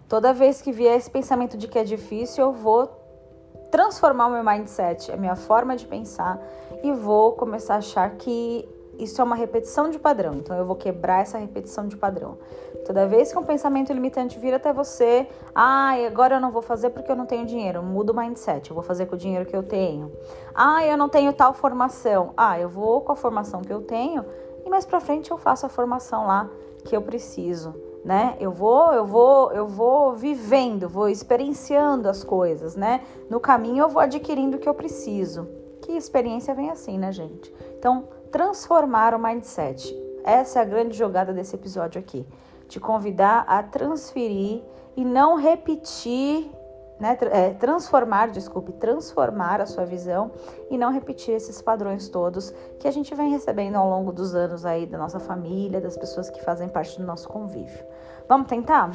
Toda 0.09 0.33
vez 0.33 0.63
que 0.63 0.71
vier 0.71 0.97
esse 0.97 1.11
pensamento 1.11 1.57
de 1.57 1.67
que 1.67 1.79
é 1.79 1.83
difícil, 1.85 2.45
eu 2.45 2.53
vou 2.53 3.00
transformar 3.71 4.27
o 4.27 4.31
meu 4.31 4.45
mindset, 4.45 5.13
a 5.13 5.17
minha 5.17 5.37
forma 5.37 5.77
de 5.77 5.87
pensar 5.87 6.41
e 6.83 6.93
vou 6.93 7.33
começar 7.33 7.75
a 7.75 7.79
achar 7.79 8.11
que 8.11 8.69
isso 8.99 9.21
é 9.21 9.25
uma 9.25 9.35
repetição 9.35 9.89
de 9.89 9.99
padrão. 9.99 10.35
Então 10.35 10.57
eu 10.57 10.67
vou 10.67 10.77
quebrar 10.77 11.23
essa 11.23 11.39
repetição 11.39 11.87
de 11.89 11.97
padrão. 11.97 12.37
Toda 12.85 13.07
vez 13.07 13.33
que 13.33 13.39
um 13.39 13.43
pensamento 13.43 13.93
limitante 13.93 14.39
vir 14.39 14.53
até 14.53 14.73
você, 14.73 15.27
ah, 15.55 15.93
agora 16.07 16.37
eu 16.37 16.41
não 16.41 16.51
vou 16.51 16.61
fazer 16.61 16.91
porque 16.91 17.11
eu 17.11 17.17
não 17.17 17.25
tenho 17.25 17.47
dinheiro. 17.47 17.83
Muda 17.83 18.13
o 18.13 18.17
mindset, 18.17 18.69
eu 18.69 18.75
vou 18.75 18.83
fazer 18.83 19.07
com 19.07 19.15
o 19.15 19.19
dinheiro 19.19 19.47
que 19.47 19.57
eu 19.57 19.63
tenho. 19.63 20.13
Ah, 20.55 20.85
eu 20.85 20.97
não 20.97 21.09
tenho 21.09 21.33
tal 21.33 21.55
formação. 21.55 22.35
Ah, 22.37 22.59
eu 22.59 22.69
vou 22.69 23.01
com 23.01 23.13
a 23.13 23.17
formação 23.17 23.63
que 23.63 23.73
eu 23.73 23.81
tenho 23.81 24.25
e 24.65 24.69
mais 24.69 24.85
para 24.85 25.01
frente 25.01 25.31
eu 25.31 25.39
faço 25.39 25.65
a 25.65 25.69
formação 25.69 26.27
lá 26.27 26.49
que 26.85 26.97
eu 26.97 27.03
preciso, 27.03 27.75
né? 28.05 28.37
Eu 28.41 28.51
vou, 28.51 28.93
eu 28.93 29.07
vou, 29.07 29.53
eu 29.53 29.67
vou 29.67 30.15
vivendo, 30.15 30.89
vou 30.89 31.09
experienciando 31.09 32.09
as 32.09 32.25
coisas, 32.25 32.77
né? 32.77 33.03
No 33.29 33.39
caminho 33.41 33.83
eu 33.85 33.89
vou 33.89 34.01
adquirindo 34.01 34.57
o 34.57 34.61
que 34.61 34.69
eu 34.69 34.75
preciso. 34.75 35.47
Que 35.83 35.93
experiência 35.93 36.55
vem 36.55 36.71
assim, 36.71 36.99
né, 36.99 37.13
gente? 37.13 37.53
Então, 37.79 38.09
transformar 38.31 39.15
o 39.15 39.19
mindset. 39.19 39.95
Essa 40.25 40.59
é 40.59 40.63
a 40.63 40.65
grande 40.65 40.97
jogada 40.97 41.33
desse 41.33 41.55
episódio 41.55 41.99
aqui. 41.99 42.27
Te 42.69 42.79
convidar 42.79 43.45
a 43.49 43.63
transferir 43.63 44.63
e 44.97 45.05
não 45.05 45.37
repetir, 45.37 46.51
né, 47.01 47.17
é, 47.33 47.51
transformar, 47.55 48.29
desculpe, 48.29 48.73
transformar 48.73 49.61
a 49.61 49.67
sua 49.67 49.87
visão 49.87 50.31
e 50.71 50.77
não 50.77 50.93
repetir 50.93 51.35
esses 51.35 51.63
padrões 51.63 52.09
todos 52.09 52.53
que 52.79 52.87
a 52.87 52.91
gente 52.91 53.15
vem 53.15 53.31
recebendo 53.31 53.77
ao 53.77 53.89
longo 53.89 54.13
dos 54.13 54.35
anos 54.35 54.67
aí 54.67 54.87
da 54.87 54.99
nossa 54.99 55.19
família, 55.19 55.81
das 55.81 55.97
pessoas 55.97 56.29
que 56.29 56.45
fazem 56.45 56.69
parte 56.69 56.99
do 56.99 57.07
nosso 57.07 57.27
convívio. 57.27 57.85
Vamos 58.29 58.47
tentar? 58.47 58.91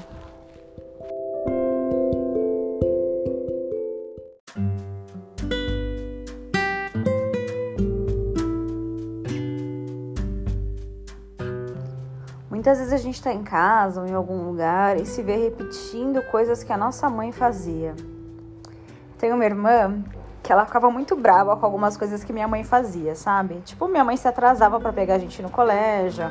Muitas 12.66 12.80
vezes 12.80 12.94
a 12.94 12.98
gente 12.98 13.14
está 13.14 13.32
em 13.32 13.44
casa 13.44 14.02
ou 14.02 14.08
em 14.08 14.14
algum 14.16 14.44
lugar 14.44 15.00
e 15.00 15.06
se 15.06 15.22
vê 15.22 15.36
repetindo 15.36 16.20
coisas 16.32 16.64
que 16.64 16.74
a 16.74 16.78
nossa 16.78 17.08
mãe 17.12 17.32
fazia. 17.32 17.94
Tenho 19.20 19.36
uma 19.36 19.46
irmã 19.46 20.04
que 20.42 20.52
ela 20.52 20.66
ficava 20.66 20.90
muito 20.90 21.16
brava 21.16 21.56
com 21.56 21.64
algumas 21.64 21.96
coisas 21.96 22.24
que 22.24 22.34
minha 22.34 22.48
mãe 22.48 22.64
fazia, 22.64 23.14
sabe? 23.14 23.62
Tipo, 23.64 23.88
minha 23.88 24.04
mãe 24.04 24.18
se 24.18 24.28
atrasava 24.28 24.80
para 24.80 24.92
pegar 24.92 25.14
a 25.14 25.20
gente 25.20 25.44
no 25.44 25.50
colégio. 25.52 26.26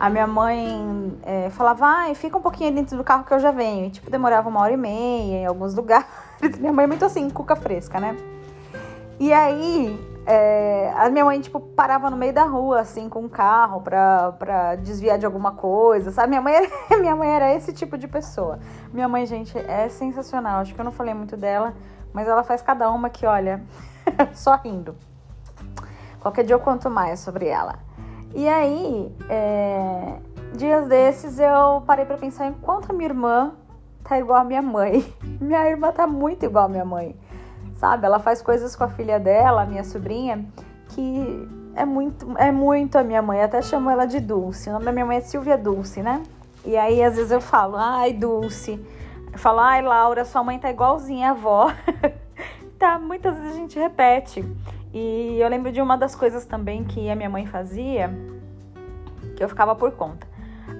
A 0.00 0.08
minha 0.08 0.26
mãe 0.26 1.14
é, 1.22 1.50
falava, 1.50 1.84
ai, 1.84 2.14
fica 2.14 2.38
um 2.38 2.40
pouquinho 2.40 2.74
dentro 2.74 2.96
do 2.96 3.04
carro 3.04 3.24
que 3.24 3.34
eu 3.34 3.38
já 3.38 3.50
venho. 3.50 3.84
E, 3.84 3.90
tipo, 3.90 4.10
demorava 4.10 4.48
uma 4.48 4.60
hora 4.60 4.72
e 4.72 4.78
meia 4.78 5.42
em 5.42 5.46
alguns 5.46 5.74
lugares. 5.76 6.06
minha 6.58 6.72
mãe 6.72 6.84
é 6.84 6.88
muito 6.88 7.04
assim, 7.04 7.28
cuca 7.28 7.54
fresca, 7.54 8.00
né? 8.00 8.16
E 9.20 9.30
aí, 9.30 10.15
é, 10.26 10.92
a 10.96 11.08
minha 11.08 11.24
mãe, 11.24 11.40
tipo, 11.40 11.60
parava 11.60 12.10
no 12.10 12.16
meio 12.16 12.32
da 12.32 12.42
rua, 12.42 12.80
assim, 12.80 13.08
com 13.08 13.20
um 13.20 13.28
carro 13.28 13.80
pra, 13.80 14.32
pra 14.32 14.74
desviar 14.74 15.18
de 15.18 15.24
alguma 15.24 15.52
coisa, 15.52 16.10
sabe? 16.10 16.30
Minha 16.30 16.42
mãe, 16.42 16.54
era, 16.54 16.68
minha 16.98 17.14
mãe 17.14 17.28
era 17.28 17.54
esse 17.54 17.72
tipo 17.72 17.96
de 17.96 18.08
pessoa. 18.08 18.58
Minha 18.92 19.06
mãe, 19.06 19.24
gente, 19.24 19.56
é 19.56 19.88
sensacional. 19.88 20.60
Acho 20.60 20.74
que 20.74 20.80
eu 20.80 20.84
não 20.84 20.90
falei 20.90 21.14
muito 21.14 21.36
dela, 21.36 21.74
mas 22.12 22.26
ela 22.26 22.42
faz 22.42 22.60
cada 22.60 22.90
uma 22.90 23.08
que, 23.08 23.24
olha, 23.24 23.62
só 24.34 24.56
rindo. 24.56 24.96
Qualquer 26.20 26.42
dia 26.42 26.56
eu 26.56 26.60
conto 26.60 26.90
mais 26.90 27.20
sobre 27.20 27.46
ela. 27.46 27.76
E 28.34 28.48
aí, 28.48 29.14
é, 29.30 30.18
dias 30.56 30.88
desses 30.88 31.38
eu 31.38 31.84
parei 31.86 32.04
para 32.04 32.16
pensar 32.18 32.48
em 32.48 32.52
quanto 32.52 32.90
a 32.90 32.92
minha 32.92 33.08
irmã 33.08 33.52
tá 34.02 34.18
igual 34.18 34.40
a 34.40 34.44
minha 34.44 34.62
mãe. 34.62 35.06
Minha 35.40 35.68
irmã 35.68 35.92
tá 35.92 36.06
muito 36.06 36.44
igual 36.44 36.64
a 36.64 36.68
minha 36.68 36.84
mãe 36.84 37.14
sabe? 37.76 38.06
Ela 38.06 38.18
faz 38.18 38.42
coisas 38.42 38.74
com 38.74 38.84
a 38.84 38.88
filha 38.88 39.18
dela, 39.18 39.62
a 39.62 39.66
minha 39.66 39.84
sobrinha, 39.84 40.44
que 40.88 41.48
é 41.74 41.84
muito, 41.84 42.26
é 42.38 42.50
muito 42.50 42.96
a 42.96 43.04
minha 43.04 43.22
mãe. 43.22 43.42
até 43.42 43.60
chamo 43.62 43.90
ela 43.90 44.06
de 44.06 44.20
Dulce. 44.20 44.68
O 44.68 44.72
nome 44.72 44.84
da 44.84 44.92
minha 44.92 45.06
mãe 45.06 45.18
é 45.18 45.20
Silvia 45.20 45.56
Dulce, 45.56 46.02
né? 46.02 46.22
E 46.64 46.76
aí 46.76 47.02
às 47.02 47.16
vezes 47.16 47.30
eu 47.30 47.40
falo, 47.40 47.76
ai, 47.76 48.12
Dulce. 48.12 48.80
Eu 49.32 49.38
falo, 49.38 49.60
ai, 49.60 49.82
Laura, 49.82 50.24
sua 50.24 50.42
mãe 50.42 50.58
tá 50.58 50.70
igualzinha 50.70 51.28
a 51.28 51.30
avó. 51.32 51.72
tá, 52.78 52.98
muitas 52.98 53.36
vezes 53.36 53.52
a 53.52 53.56
gente 53.56 53.78
repete. 53.78 54.44
E 54.92 55.38
eu 55.38 55.48
lembro 55.48 55.70
de 55.70 55.80
uma 55.80 55.96
das 55.96 56.14
coisas 56.14 56.46
também 56.46 56.82
que 56.82 57.10
a 57.10 57.14
minha 57.14 57.28
mãe 57.28 57.46
fazia, 57.46 58.10
que 59.36 59.44
eu 59.44 59.48
ficava 59.48 59.74
por 59.74 59.92
conta. 59.92 60.26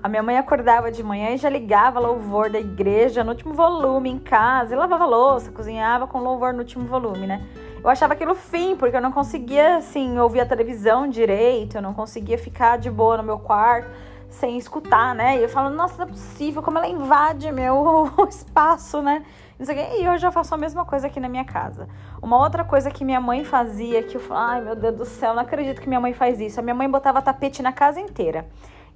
A 0.03 0.09
minha 0.09 0.23
mãe 0.23 0.39
acordava 0.39 0.91
de 0.91 1.03
manhã 1.03 1.31
e 1.31 1.37
já 1.37 1.49
ligava 1.49 1.99
louvor 1.99 2.51
da 2.51 2.59
igreja 2.59 3.25
no 3.25 3.31
último 3.31 3.55
volume 3.55 4.11
em 4.11 4.19
casa, 4.19 4.75
e 4.75 4.77
lavava 4.77 5.05
louça, 5.05 5.51
cozinhava 5.51 6.07
com 6.07 6.19
louvor 6.19 6.53
no 6.53 6.61
último 6.61 6.87
volume, 6.87 7.27
né? 7.27 7.45
Eu 7.83 7.91
achava 7.91 8.13
aquilo 8.13 8.35
fim, 8.35 8.77
porque 8.77 8.97
eu 8.97 9.01
não 9.01 9.13
conseguia, 9.13 9.77
assim, 9.77 10.19
ouvir 10.19 10.41
a 10.41 10.47
televisão 10.47 11.09
direito, 11.09 11.77
eu 11.77 11.83
não 11.83 11.95
conseguia 11.95 12.39
ficar 12.39 12.79
de 12.79 12.91
boa 12.91 13.17
no 13.17 13.23
meu 13.23 13.39
quarto 13.39 13.91
sem 14.29 14.59
escutar, 14.59 15.15
né? 15.15 15.39
E 15.39 15.43
eu 15.43 15.49
falo, 15.49 15.71
nossa, 15.71 15.97
não 15.99 16.05
é 16.05 16.09
possível, 16.09 16.63
como 16.63 16.79
ela 16.79 16.89
invade 16.89 17.51
meu 17.53 18.11
espaço, 18.29 19.01
né? 19.01 19.25
E 19.59 20.07
hoje 20.09 20.27
eu 20.27 20.33
faço 20.33 20.55
a 20.55 20.59
mesma 20.59 20.85
coisa 20.85 21.07
aqui 21.07 21.19
na 21.19 21.29
minha 21.29 21.45
casa. 21.45 21.89
Uma 22.21 22.39
outra 22.39 22.63
coisa 22.63 22.91
que 22.91 23.05
minha 23.05 23.21
mãe 23.21 23.45
fazia, 23.45 24.03
que 24.03 24.17
eu 24.17 24.21
falo, 24.21 24.41
ai 24.41 24.61
meu 24.61 24.77
Deus 24.77 24.97
do 24.97 25.05
céu, 25.05 25.33
não 25.33 25.43
acredito 25.43 25.81
que 25.81 25.89
minha 25.89 26.01
mãe 26.01 26.13
faz 26.13 26.41
isso. 26.41 26.61
A 26.61 26.63
minha 26.63 26.75
mãe 26.75 26.91
botava 26.91 27.23
tapete 27.23 27.63
na 27.63 27.73
casa 27.73 27.99
inteira. 27.99 28.47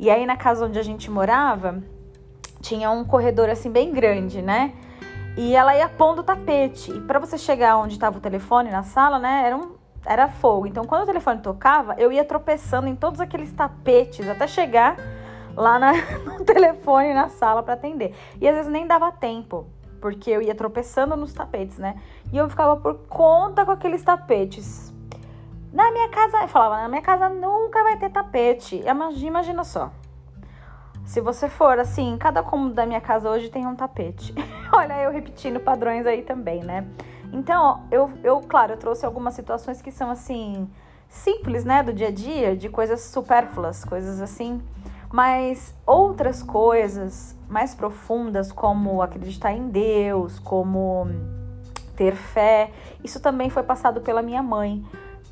E 0.01 0.09
aí 0.09 0.25
na 0.25 0.35
casa 0.35 0.65
onde 0.65 0.79
a 0.79 0.83
gente 0.83 1.11
morava, 1.11 1.83
tinha 2.63 2.91
um 2.91 3.05
corredor 3.05 3.51
assim 3.51 3.71
bem 3.71 3.93
grande, 3.93 4.41
né? 4.41 4.73
E 5.37 5.55
ela 5.55 5.77
ia 5.77 5.91
pondo 5.91 6.21
o 6.21 6.25
tapete. 6.25 6.91
E 6.91 7.01
para 7.03 7.19
você 7.19 7.37
chegar 7.37 7.77
onde 7.77 7.93
estava 7.93 8.17
o 8.17 8.21
telefone 8.21 8.71
na 8.71 8.83
sala, 8.83 9.19
né, 9.19 9.43
era 9.45 9.55
um 9.55 9.75
era 10.07 10.27
fogo. 10.27 10.67
Então 10.67 10.87
quando 10.87 11.03
o 11.03 11.07
telefone 11.07 11.43
tocava, 11.43 11.95
eu 11.99 12.11
ia 12.11 12.25
tropeçando 12.25 12.89
em 12.89 12.97
todos 12.97 13.21
aqueles 13.21 13.53
tapetes 13.53 14.27
até 14.27 14.47
chegar 14.47 14.97
lá 15.55 15.79
na, 15.79 15.93
no 16.25 16.47
telefone 16.47 17.13
na 17.13 17.29
sala 17.29 17.63
para 17.63 17.75
atender. 17.75 18.15
E 18.41 18.49
às 18.49 18.57
vezes 18.57 18.73
nem 18.73 18.87
dava 18.87 19.13
tempo, 19.13 19.67
porque 20.01 20.31
eu 20.31 20.41
ia 20.41 20.55
tropeçando 20.55 21.15
nos 21.15 21.35
tapetes, 21.35 21.77
né? 21.77 21.97
E 22.33 22.39
eu 22.39 22.49
ficava 22.49 22.75
por 22.75 23.01
conta 23.07 23.67
com 23.67 23.73
aqueles 23.73 24.03
tapetes 24.03 24.90
na 25.73 25.91
minha 25.93 26.09
casa, 26.09 26.39
eu 26.43 26.49
falava, 26.49 26.83
na 26.83 26.89
minha 26.89 27.03
casa 27.03 27.29
nunca 27.29 27.83
vai 27.83 27.97
ter 27.97 28.11
tapete. 28.11 28.83
Imagina 29.25 29.65
só. 29.65 29.91
Se 31.05 31.21
você 31.21 31.49
for 31.49 31.79
assim, 31.79 32.17
cada 32.19 32.43
cômodo 32.43 32.75
da 32.75 32.87
minha 32.87 33.01
casa 33.01 33.31
hoje 33.31 33.49
tem 33.49 33.67
um 33.67 33.75
tapete. 33.75 34.35
Olha, 34.73 35.01
eu 35.03 35.11
repetindo 35.11 35.61
padrões 35.61 36.07
aí 36.07 36.23
também, 36.23 36.63
né? 36.63 36.87
Então, 37.33 37.85
eu, 37.91 38.11
eu, 38.25 38.41
claro, 38.41 38.73
eu 38.73 38.77
trouxe 38.77 39.07
algumas 39.07 39.35
situações 39.35 39.81
que 39.81 39.93
são 39.93 40.11
assim, 40.11 40.69
simples, 41.09 41.65
né, 41.65 41.83
do 41.83 41.93
dia 41.93 42.09
a 42.09 42.13
dia, 42.13 42.57
de 42.57 42.69
coisas 42.69 43.01
supérfluas, 43.03 43.85
coisas 43.85 44.21
assim. 44.21 44.61
Mas 45.13 45.75
outras 45.87 46.43
coisas 46.43 47.37
mais 47.49 47.75
profundas, 47.75 48.53
como 48.53 49.03
acreditar 49.03 49.53
em 49.53 49.69
Deus, 49.69 50.39
como 50.39 51.07
ter 51.97 52.15
fé, 52.15 52.71
isso 53.03 53.21
também 53.21 53.51
foi 53.51 53.63
passado 53.63 54.01
pela 54.01 54.23
minha 54.23 54.43
mãe 54.43 54.85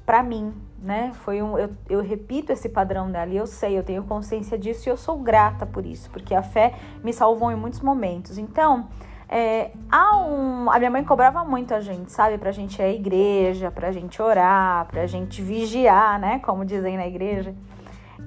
para 0.08 0.22
mim, 0.22 0.54
né? 0.78 1.12
Foi 1.16 1.42
um, 1.42 1.58
eu, 1.58 1.68
eu 1.86 2.00
repito 2.00 2.50
esse 2.50 2.66
padrão 2.66 3.10
dela 3.10 3.30
e 3.30 3.36
eu 3.36 3.46
sei, 3.46 3.76
eu 3.76 3.82
tenho 3.82 4.02
consciência 4.04 4.58
disso 4.58 4.88
e 4.88 4.90
eu 4.90 4.96
sou 4.96 5.18
grata 5.18 5.66
por 5.66 5.84
isso, 5.84 6.08
porque 6.10 6.34
a 6.34 6.42
fé 6.42 6.72
me 7.04 7.12
salvou 7.12 7.52
em 7.52 7.54
muitos 7.54 7.82
momentos. 7.82 8.38
Então, 8.38 8.88
é, 9.28 9.70
um, 9.94 10.70
a 10.70 10.78
minha 10.78 10.90
mãe 10.90 11.04
cobrava 11.04 11.44
muito 11.44 11.74
a 11.74 11.80
gente, 11.82 12.10
sabe? 12.10 12.38
Pra 12.38 12.52
gente 12.52 12.78
ir 12.78 12.84
à 12.84 12.88
igreja, 12.90 13.70
pra 13.70 13.92
gente 13.92 14.22
orar, 14.22 14.86
pra 14.86 15.06
gente 15.06 15.42
vigiar, 15.42 16.18
né? 16.18 16.38
Como 16.38 16.64
dizem 16.64 16.96
na 16.96 17.06
igreja. 17.06 17.54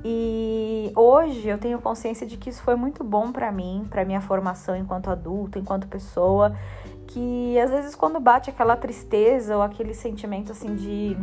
E 0.06 0.92
hoje 0.96 1.50
eu 1.50 1.58
tenho 1.58 1.82
consciência 1.82 2.28
de 2.28 2.38
que 2.38 2.52
isso 2.52 2.62
foi 2.62 2.76
muito 2.76 3.04
bom 3.04 3.32
para 3.32 3.52
mim, 3.52 3.88
para 3.90 4.06
minha 4.06 4.22
formação 4.22 4.76
enquanto 4.76 5.10
adulta, 5.10 5.58
enquanto 5.58 5.88
pessoa, 5.88 6.56
que 7.08 7.60
às 7.60 7.72
vezes 7.72 7.96
quando 7.96 8.20
bate 8.20 8.52
aquela 8.52 8.76
tristeza 8.76 9.58
ou 9.58 9.64
aquele 9.64 9.96
sentimento 9.96 10.52
assim 10.52 10.76
de 10.76 11.18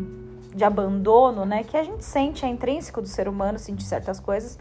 de 0.54 0.64
abandono, 0.64 1.44
né, 1.44 1.62
que 1.62 1.76
a 1.76 1.82
gente 1.82 2.04
sente, 2.04 2.44
é 2.44 2.48
intrínseco 2.48 3.00
do 3.00 3.08
ser 3.08 3.28
humano 3.28 3.58
sentir 3.58 3.84
certas 3.84 4.18
coisas, 4.18 4.58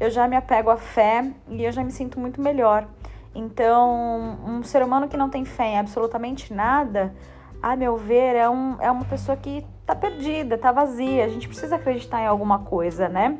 eu 0.00 0.10
já 0.10 0.28
me 0.28 0.36
apego 0.36 0.70
à 0.70 0.76
fé 0.76 1.30
e 1.48 1.64
eu 1.64 1.72
já 1.72 1.82
me 1.82 1.90
sinto 1.90 2.18
muito 2.18 2.40
melhor. 2.40 2.86
Então, 3.34 4.38
um 4.46 4.62
ser 4.62 4.82
humano 4.82 5.08
que 5.08 5.16
não 5.16 5.28
tem 5.28 5.44
fé 5.44 5.68
em 5.68 5.78
absolutamente 5.78 6.52
nada, 6.52 7.14
a 7.62 7.76
meu 7.76 7.96
ver, 7.96 8.36
é, 8.36 8.48
um, 8.48 8.76
é 8.80 8.90
uma 8.90 9.04
pessoa 9.04 9.36
que 9.36 9.64
tá 9.84 9.94
perdida, 9.94 10.56
tá 10.56 10.72
vazia. 10.72 11.24
A 11.24 11.28
gente 11.28 11.48
precisa 11.48 11.76
acreditar 11.76 12.22
em 12.22 12.26
alguma 12.26 12.60
coisa, 12.60 13.08
né? 13.08 13.38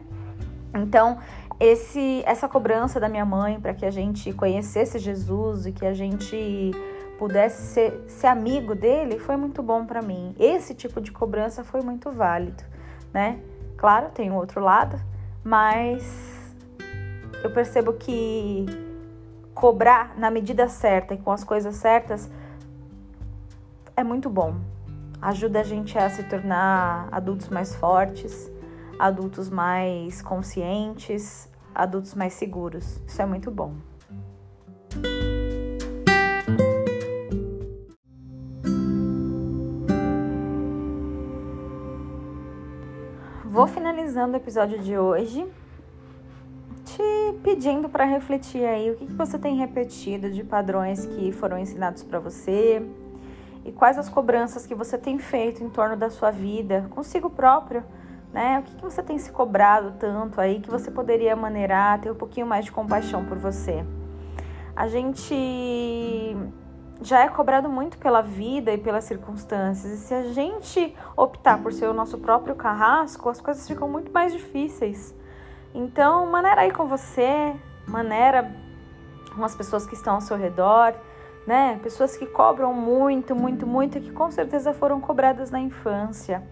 Então, 0.75 1.19
esse, 1.59 2.23
essa 2.27 2.49
cobrança 2.49 3.01
da 3.01 3.09
minha 3.09 3.25
mãe 3.25 3.61
para 3.61 3.75
que 3.75 3.87
a 3.87 3.91
gente 3.91 4.33
conhecesse 4.33 4.99
Jesus 4.99 5.67
e 5.67 5.73
que 5.73 5.87
a 5.87 5.93
gente 5.93 6.73
pudesse 7.19 7.63
ser, 7.63 8.05
ser 8.07 8.29
amigo 8.29 8.75
dele 8.75 9.19
foi 9.19 9.37
muito 9.37 9.63
bom 9.63 9.85
para 9.85 10.01
mim. 10.01 10.35
Esse 10.39 10.75
tipo 10.75 11.01
de 11.01 11.11
cobrança 11.11 11.65
foi 11.65 11.83
muito 11.83 12.11
válido, 12.13 12.63
né? 13.13 13.41
Claro, 13.77 14.11
tem 14.11 14.31
um 14.31 14.37
outro 14.37 14.61
lado, 14.61 14.99
mas 15.43 16.55
eu 17.43 17.51
percebo 17.51 17.93
que 17.93 18.65
cobrar 19.53 20.17
na 20.17 20.31
medida 20.31 20.69
certa 20.69 21.15
e 21.15 21.19
com 21.19 21.33
as 21.33 21.43
coisas 21.43 21.75
certas 21.77 22.31
é 23.97 24.05
muito 24.05 24.31
bom. 24.31 24.55
Ajuda 25.21 25.61
a 25.61 25.65
gente 25.65 25.99
a 25.99 26.09
se 26.09 26.23
tornar 26.23 27.09
adultos 27.11 27.49
mais 27.49 27.75
fortes, 27.75 28.51
adultos 28.97 29.51
mais 29.51 30.23
conscientes, 30.23 31.49
adultos 31.75 32.15
mais 32.15 32.35
seguros. 32.35 33.03
Isso 33.05 33.21
é 33.21 33.27
muito 33.27 33.51
bom. 33.51 33.88
Finalizando 43.69 44.35
o 44.35 44.37
episódio 44.37 44.79
de 44.79 44.99
hoje 44.99 45.47
te 46.85 47.39
pedindo 47.43 47.89
para 47.89 48.05
refletir 48.05 48.65
aí 48.65 48.91
o 48.91 48.97
que, 48.97 49.07
que 49.07 49.13
você 49.13 49.39
tem 49.39 49.57
repetido 49.57 50.31
de 50.31 50.43
padrões 50.43 51.05
que 51.05 51.31
foram 51.33 51.59
ensinados 51.59 52.03
para 52.03 52.19
você 52.19 52.83
e 53.65 53.71
quais 53.71 53.99
as 53.99 54.09
cobranças 54.09 54.67
que 54.67 54.75
você 54.75 54.97
tem 54.97 55.19
feito 55.19 55.63
em 55.63 55.69
torno 55.69 55.97
da 55.97 56.09
sua 56.09 56.31
vida 56.31 56.87
consigo 56.91 57.29
próprio, 57.29 57.85
né? 58.33 58.59
O 58.61 58.63
que, 58.63 58.75
que 58.77 58.83
você 58.83 59.03
tem 59.03 59.19
se 59.19 59.31
cobrado 59.31 59.95
tanto 59.99 60.41
aí 60.41 60.61
que 60.61 60.71
você 60.71 60.91
poderia 60.91 61.37
maneirar, 61.37 62.01
ter 62.01 62.11
um 62.11 62.15
pouquinho 62.15 62.47
mais 62.47 62.65
de 62.65 62.73
compaixão 62.73 63.25
por 63.27 63.37
você. 63.37 63.85
A 64.75 64.89
gente 64.89 65.35
já 67.01 67.21
é 67.21 67.29
cobrado 67.29 67.69
muito 67.69 67.99
pela 67.99 68.21
vida 68.21 68.73
e 68.73 68.79
pelas 68.79 69.05
circunstâncias. 69.05 69.93
E 69.93 69.97
se 69.99 70.15
a 70.15 70.23
gente 70.33 70.95
optar 71.17 71.63
por 71.63 71.73
ser 71.73 71.89
o 71.89 71.95
nosso 71.95 72.19
próprio 72.19 72.55
carrasco, 72.55 73.29
as 73.29 73.41
coisas 73.41 73.67
ficam 73.67 73.89
muito 73.89 74.13
mais 74.13 74.33
difíceis. 74.33 75.15
Então, 75.75 76.27
maneira 76.27 76.63
aí 76.63 76.73
com 76.73 76.87
você, 76.87 77.55
maneira 77.87 78.53
com 79.35 79.45
as 79.45 79.55
pessoas 79.55 79.87
que 79.87 79.95
estão 79.95 80.15
ao 80.15 80.21
seu 80.21 80.37
redor, 80.37 80.95
né? 81.47 81.79
Pessoas 81.83 82.17
que 82.17 82.27
cobram 82.27 82.75
muito, 82.75 83.35
muito, 83.35 83.67
muito, 83.67 84.01
que 84.01 84.11
com 84.11 84.31
certeza 84.31 84.73
foram 84.73 85.01
cobradas 85.01 85.51
na 85.51 85.61
infância. 85.61 86.43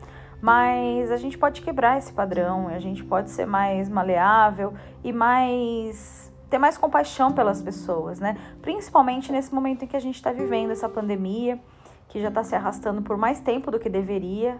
Mas 0.40 1.10
a 1.10 1.16
gente 1.16 1.36
pode 1.36 1.62
quebrar 1.62 1.98
esse 1.98 2.12
padrão, 2.12 2.68
a 2.68 2.78
gente 2.78 3.02
pode 3.02 3.30
ser 3.30 3.46
mais 3.46 3.88
maleável 3.88 4.74
e 5.02 5.12
mais 5.12 6.32
ter 6.56 6.58
mais 6.58 6.78
compaixão 6.78 7.32
pelas 7.32 7.60
pessoas, 7.60 8.18
né? 8.18 8.36
Principalmente 8.62 9.30
nesse 9.30 9.54
momento 9.54 9.84
em 9.84 9.86
que 9.86 9.96
a 9.96 10.00
gente 10.00 10.14
está 10.14 10.32
vivendo 10.32 10.70
essa 10.70 10.88
pandemia, 10.88 11.60
que 12.08 12.20
já 12.20 12.28
está 12.28 12.42
se 12.42 12.54
arrastando 12.54 13.02
por 13.02 13.16
mais 13.18 13.40
tempo 13.40 13.70
do 13.70 13.78
que 13.78 13.90
deveria, 13.90 14.58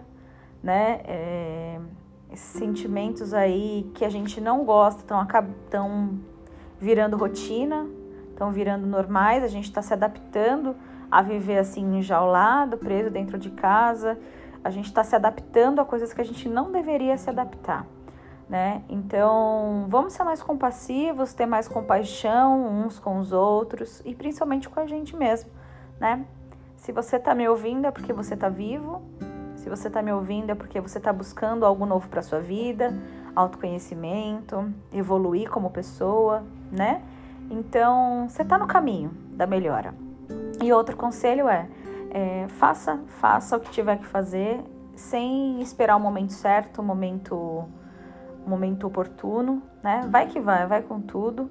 né? 0.61 1.01
É 1.03 1.79
esses 2.29 2.59
sentimentos 2.59 3.33
aí 3.33 3.89
que 3.95 4.03
a 4.03 4.09
gente 4.09 4.41
não 4.41 4.65
gosta 4.65 5.01
estão 5.01 6.19
virando 6.77 7.15
rotina, 7.15 7.87
estão 8.29 8.51
virando 8.51 8.85
normais, 8.85 9.45
a 9.45 9.47
gente 9.47 9.63
está 9.63 9.81
se 9.81 9.93
adaptando 9.93 10.75
a 11.09 11.21
viver 11.21 11.57
assim 11.57 11.97
enjaulado, 11.97 12.77
preso 12.77 13.09
dentro 13.09 13.37
de 13.37 13.49
casa, 13.49 14.19
a 14.61 14.69
gente 14.69 14.87
está 14.87 15.05
se 15.05 15.15
adaptando 15.15 15.79
a 15.79 15.85
coisas 15.85 16.13
que 16.13 16.19
a 16.19 16.25
gente 16.25 16.49
não 16.49 16.69
deveria 16.69 17.17
se 17.17 17.29
adaptar. 17.29 17.87
Né? 18.49 18.81
Então, 18.87 19.85
vamos 19.89 20.13
ser 20.13 20.23
mais 20.23 20.41
compassivos, 20.41 21.33
ter 21.33 21.45
mais 21.45 21.67
compaixão 21.67 22.85
uns 22.85 22.97
com 22.97 23.17
os 23.17 23.33
outros 23.33 24.01
e 24.05 24.15
principalmente 24.15 24.69
com 24.69 24.79
a 24.79 24.87
gente 24.87 25.17
mesmo, 25.17 25.51
né? 25.99 26.25
Se 26.77 26.93
você 26.93 27.17
está 27.17 27.35
me 27.35 27.45
ouvindo 27.49 27.87
é 27.87 27.91
porque 27.91 28.13
você 28.13 28.35
está 28.35 28.47
vivo, 28.47 29.01
se 29.57 29.69
você 29.69 29.89
está 29.89 30.01
me 30.01 30.13
ouvindo 30.13 30.49
é 30.49 30.55
porque 30.55 30.79
você 30.79 30.97
está 30.97 31.11
buscando 31.11 31.65
algo 31.65 31.85
novo 31.85 32.07
para 32.07 32.21
sua 32.21 32.39
vida, 32.39 32.93
autoconhecimento, 33.35 34.71
evoluir 34.93 35.49
como 35.49 35.69
pessoa, 35.69 36.43
né? 36.71 37.01
Então, 37.49 38.27
você 38.29 38.43
está 38.43 38.57
no 38.57 38.67
caminho 38.67 39.11
da 39.31 39.45
melhora. 39.45 39.93
E 40.61 40.73
outro 40.73 40.97
conselho 40.97 41.47
é, 41.47 41.67
é, 42.09 42.47
faça, 42.49 42.99
faça 43.19 43.57
o 43.57 43.59
que 43.59 43.69
tiver 43.69 43.97
que 43.97 44.05
fazer, 44.05 44.63
sem 44.95 45.61
esperar 45.61 45.95
o 45.95 45.99
momento 45.99 46.33
certo, 46.33 46.79
o 46.79 46.83
momento, 46.83 47.65
momento 48.49 48.87
oportuno, 48.87 49.61
né? 49.83 50.07
Vai 50.09 50.27
que 50.27 50.39
vai, 50.39 50.65
vai 50.65 50.81
com 50.81 51.01
tudo, 51.01 51.49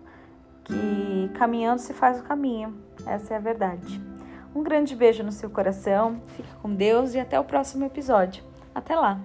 que 0.64 1.30
caminhando 1.34 1.80
se 1.80 1.92
faz 1.92 2.20
o 2.20 2.22
caminho. 2.22 2.74
Essa 3.06 3.34
é 3.34 3.36
a 3.36 3.40
verdade. 3.40 4.00
Um 4.54 4.62
grande 4.62 4.96
beijo 4.96 5.22
no 5.22 5.32
seu 5.32 5.50
coração, 5.50 6.20
fique 6.28 6.48
com 6.62 6.74
Deus 6.74 7.14
e 7.14 7.20
até 7.20 7.38
o 7.38 7.44
próximo 7.44 7.84
episódio. 7.84 8.42
Até 8.74 8.96
lá! 8.96 9.20